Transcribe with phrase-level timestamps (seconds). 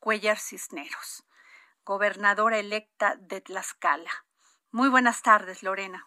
[0.00, 1.26] Cuellar Cisneros,
[1.84, 4.10] gobernadora electa de Tlaxcala.
[4.72, 6.06] Muy buenas tardes, Lorena.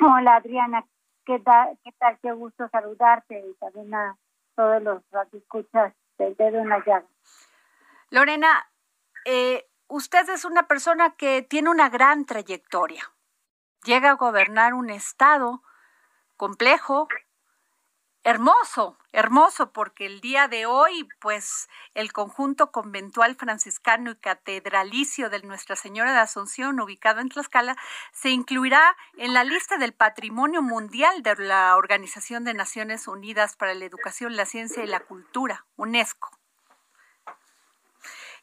[0.00, 0.84] Hola, Adriana.
[1.24, 1.78] ¿Qué tal?
[1.84, 2.18] ¿Qué tal?
[2.20, 4.16] Qué gusto saludarte y también a
[4.56, 7.06] todos los que escuchas del dedo en la llaga.
[8.10, 8.68] Lorena,
[9.24, 13.04] eh, usted es una persona que tiene una gran trayectoria.
[13.84, 15.62] Llega a gobernar un estado
[16.36, 17.06] complejo,
[18.30, 25.42] hermoso, hermoso, porque el día de hoy, pues el conjunto conventual franciscano y catedralicio de
[25.42, 27.76] Nuestra Señora de Asunción, ubicado en Tlaxcala,
[28.12, 33.74] se incluirá en la lista del Patrimonio Mundial de la Organización de Naciones Unidas para
[33.74, 36.30] la Educación, la Ciencia y la Cultura, UNESCO.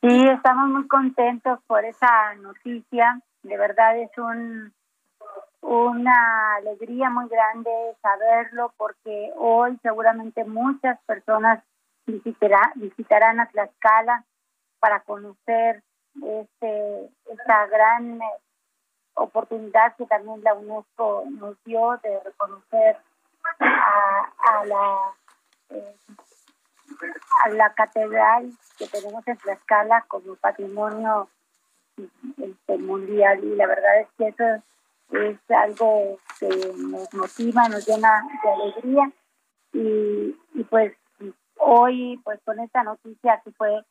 [0.00, 3.20] Sí, estamos muy contentos por esa noticia.
[3.42, 4.72] De verdad es un
[5.64, 7.70] una alegría muy grande
[8.02, 11.64] saberlo porque hoy seguramente muchas personas
[12.06, 14.24] visitará, visitarán a Tlaxcala
[14.78, 15.82] para conocer
[16.22, 18.26] este esta gran eh,
[19.14, 22.98] oportunidad que también la UNESCO nos dio de reconocer
[23.58, 24.98] a, la
[25.70, 25.96] eh,
[27.44, 31.28] a la catedral que tenemos en Tlaxcala como patrimonio
[31.96, 33.42] este, mundial.
[33.42, 34.62] Y la verdad es que eso
[35.10, 39.12] es algo que nos motiva, nos llena de alegría
[39.72, 40.94] y, y pues
[41.56, 43.84] hoy pues con esta noticia que fue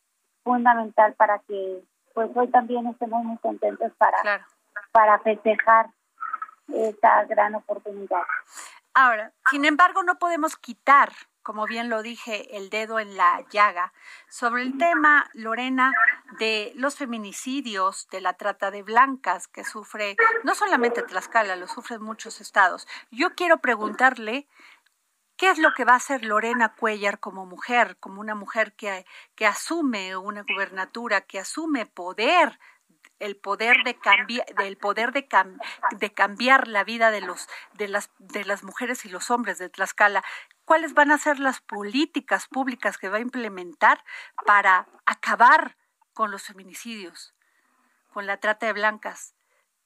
[0.43, 4.45] fundamental para que pues hoy también estemos muy contentos para
[4.91, 5.87] para festejar
[6.67, 8.23] esta gran oportunidad.
[8.93, 11.11] Ahora, sin embargo, no podemos quitar
[11.43, 13.93] como bien lo dije, el dedo en la llaga,
[14.29, 15.91] sobre el tema, Lorena,
[16.39, 22.01] de los feminicidios, de la trata de blancas que sufre no solamente Tlaxcala, lo sufren
[22.01, 22.87] muchos estados.
[23.11, 24.47] Yo quiero preguntarle
[25.35, 29.03] ¿Qué es lo que va a hacer Lorena Cuellar como mujer, como una mujer que,
[29.35, 32.59] que asume una gubernatura, que asume poder
[33.19, 35.27] el poder de cambiar del poder de,
[35.91, 39.69] de cambiar la vida de los de las de las mujeres y los hombres de
[39.69, 40.23] Tlaxcala
[40.65, 44.03] cuáles van a ser las políticas públicas que va a implementar
[44.45, 45.75] para acabar
[46.13, 47.33] con los feminicidios
[48.11, 49.35] con la trata de blancas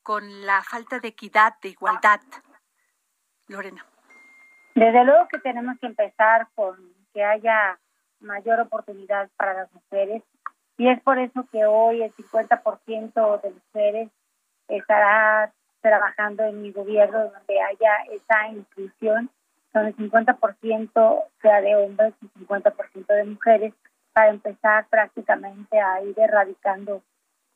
[0.08, 2.22] con la falta de equidad de igualdad.
[3.50, 3.86] Lorena.
[4.74, 6.78] Desde luego que tenemos que empezar con
[7.14, 7.78] que haya
[8.22, 10.24] mayor oportunidad para las mujeres
[10.78, 14.10] y es por eso que hoy el 50% de mujeres
[14.70, 15.52] estará
[15.82, 19.30] trabajando en mi gobierno donde haya esa inclusión,
[19.78, 23.74] donde el 50% sea de hombres y 50% de mujeres,
[24.14, 27.02] para empezar prácticamente a ir erradicando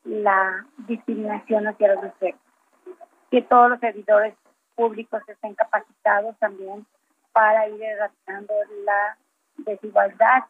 [0.04, 2.40] la discriminación hacia las mujeres.
[3.30, 4.34] Que todos los servidores
[4.74, 6.86] públicos estén capacitados también
[7.32, 8.54] para ir erradicando
[8.84, 9.16] la
[9.58, 10.44] desigualdad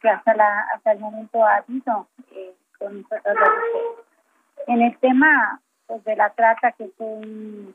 [0.00, 3.36] que hasta la hasta el momento ha habido eh, con nosotros
[4.66, 7.74] En el tema pues, de la trata, que es un,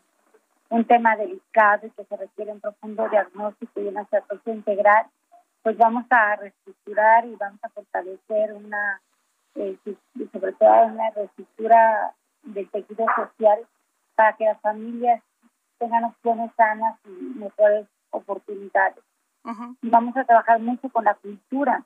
[0.69, 5.05] un tema delicado y que se requiere un profundo diagnóstico y una estrategia integral,
[5.63, 9.01] pues vamos a reestructurar y vamos a fortalecer una,
[9.55, 9.77] eh,
[10.31, 13.59] sobre todo una reestructura del tejido social
[14.15, 15.21] para que las familias
[15.77, 19.03] tengan opciones sanas y mejores oportunidades.
[19.81, 21.83] Vamos a trabajar mucho con la cultura,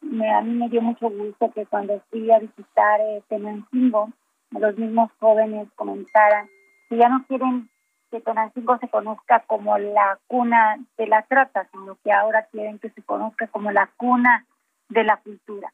[0.00, 4.10] me, a mí me dio mucho gusto que cuando fui a visitar eh, Tenancingo,
[4.50, 6.48] los mismos jóvenes comentaran
[6.88, 7.68] que ya no quieren
[8.14, 12.90] que Tenancingo se conozca como la cuna de la trata, sino que ahora quieren que
[12.90, 14.46] se conozca como la cuna
[14.88, 15.72] de la cultura.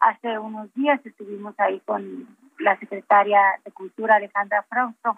[0.00, 2.26] Hace unos días estuvimos ahí con
[2.58, 5.14] la secretaria de Cultura, Alejandra Frausto,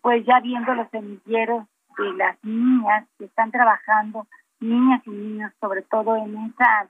[0.00, 1.66] pues ya viendo los semilleros
[1.98, 4.26] de las niñas que están trabajando,
[4.60, 6.88] niñas y niños, sobre todo en esas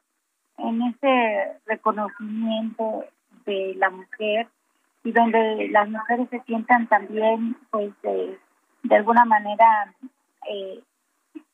[0.59, 3.05] en ese reconocimiento
[3.47, 4.47] de la mujer
[5.05, 8.39] y donde las mujeres se sientan también pues de,
[8.83, 9.95] de alguna manera
[10.49, 10.83] eh,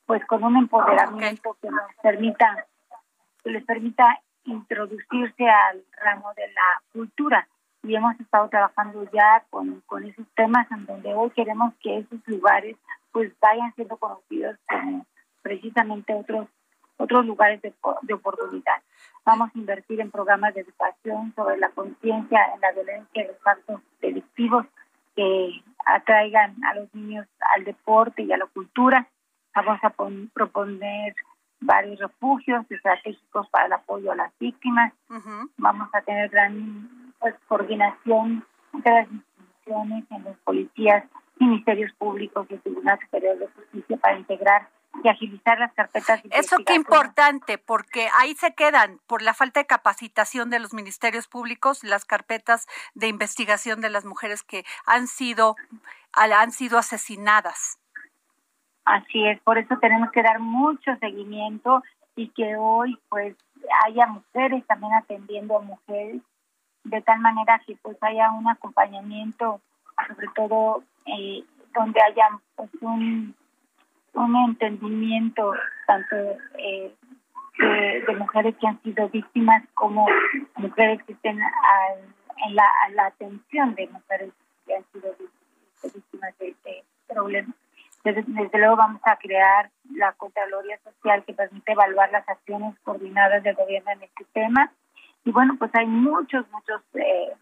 [0.06, 2.66] pues con un empoderamiento que nos permita
[3.42, 7.48] que les permita introducirse al ramo de la cultura.
[7.82, 12.20] Y hemos estado trabajando ya con, con esos temas en donde hoy queremos que esos
[12.26, 12.76] lugares
[13.12, 15.06] pues vayan siendo conocidos como
[15.42, 16.48] precisamente otros
[17.00, 18.82] otros lugares de, de oportunidad.
[19.24, 23.46] Vamos a invertir en programas de educación sobre la conciencia en la violencia y los
[23.46, 24.66] actos delictivos
[25.16, 29.06] que atraigan a los niños al deporte y a la cultura.
[29.54, 29.90] Vamos a
[30.32, 31.14] proponer
[31.60, 34.92] varios refugios estratégicos para el apoyo a las víctimas.
[35.56, 41.04] Vamos a tener gran pues, coordinación entre las instituciones, en los policías,
[41.38, 44.68] ministerios públicos y el Tribunal Superior de Justicia para integrar
[45.02, 46.22] y agilizar las carpetas.
[46.30, 51.28] Eso qué importante, porque ahí se quedan, por la falta de capacitación de los ministerios
[51.28, 55.56] públicos, las carpetas de investigación de las mujeres que han sido,
[56.12, 57.78] han sido asesinadas.
[58.84, 61.82] Así es, por eso tenemos que dar mucho seguimiento
[62.16, 63.36] y que hoy pues
[63.86, 66.22] haya mujeres también atendiendo a mujeres,
[66.84, 69.60] de tal manera que pues haya un acompañamiento,
[70.08, 71.44] sobre todo eh,
[71.74, 73.34] donde haya pues un
[74.14, 75.52] un entendimiento
[75.86, 76.16] tanto
[76.58, 76.94] eh,
[77.58, 80.06] de, mujeres que han sido víctimas como
[80.56, 82.64] mujeres que estén en la,
[82.94, 84.32] la, atención de mujeres
[84.66, 85.14] que han sido
[85.82, 87.52] víctimas de este problema.
[88.04, 93.42] Desde, desde, luego vamos a crear la Contraloría Social que permite evaluar las acciones coordinadas
[93.42, 94.72] del gobierno en este tema.
[95.24, 97.32] Y bueno, pues hay muchos, muchos eh,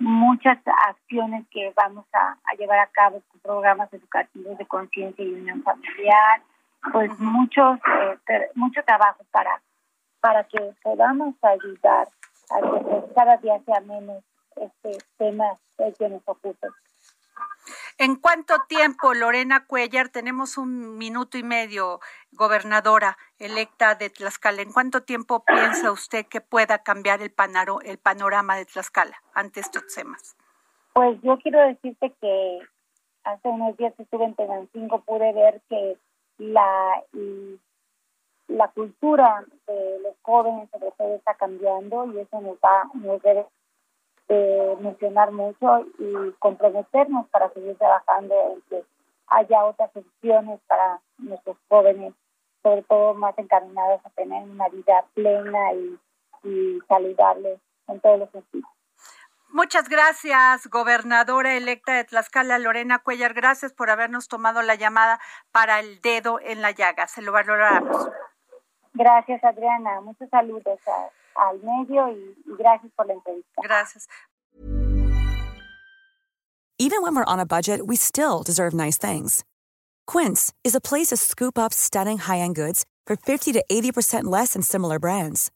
[0.00, 0.58] muchas
[0.88, 6.42] acciones que vamos a, llevar a cabo con programas educativos de conciencia y unión familiar,
[6.92, 7.78] pues muchos
[8.28, 9.60] eh, mucho trabajo para
[10.20, 12.08] para que podamos ayudar
[12.50, 14.22] a que cada día sea menos
[14.56, 15.44] este tema
[15.98, 16.68] que nos ocupa.
[18.00, 22.00] ¿En cuánto tiempo, Lorena Cuellar, tenemos un minuto y medio,
[22.32, 27.98] gobernadora electa de Tlaxcala, ¿en cuánto tiempo piensa usted que pueda cambiar el, panaro, el
[27.98, 30.34] panorama de Tlaxcala ante estos temas?
[30.94, 32.60] Pues yo quiero decirte que
[33.24, 35.98] hace unos días estuve en Tenancingo, pude ver que
[36.38, 37.04] la,
[38.74, 43.44] cultura de los jóvenes sobre está cambiando y eso nos va, nos debe
[44.32, 48.84] eh, mencionar mucho y comprometernos para seguir trabajando en que
[49.26, 52.14] haya otras opciones para nuestros jóvenes,
[52.62, 55.98] sobre todo más encaminados a tener una vida plena y,
[56.44, 58.70] y saludable en todos los sentidos.
[59.48, 63.34] Muchas gracias, gobernadora electa de Tlaxcala, Lorena Cuellar.
[63.34, 65.18] Gracias por habernos tomado la llamada
[65.50, 67.08] para el dedo en la llaga.
[67.08, 68.10] Se lo valoramos.
[68.94, 70.00] Gracias, Adriana.
[70.02, 70.78] Muchos saludos
[71.36, 73.62] al medio y, y gracias por la entrevista.
[73.62, 74.06] Gracias.
[76.78, 79.44] Even when we're on a budget, we still deserve nice things.
[80.06, 84.54] Quince is a place to scoop up stunning high-end goods for 50 to 80% less
[84.54, 85.50] than similar brands.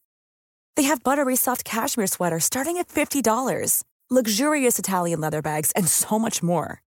[0.76, 6.18] They have buttery soft cashmere sweaters starting at $50, luxurious Italian leather bags, and so
[6.18, 6.82] much more.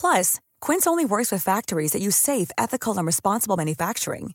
[0.00, 4.34] Plus, Quince only works with factories that use safe, ethical, and responsible manufacturing.